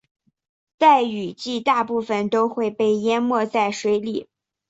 [0.79, 4.27] 在雨季大部分都会被淹没在水里。